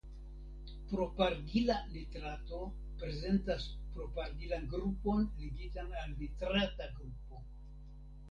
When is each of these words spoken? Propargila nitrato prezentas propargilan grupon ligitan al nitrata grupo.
Propargila 0.91 1.75
nitrato 1.89 2.61
prezentas 3.03 3.67
propargilan 3.97 4.65
grupon 4.71 5.29
ligitan 5.43 5.93
al 6.05 6.11
nitrata 6.23 6.89
grupo. 6.97 7.43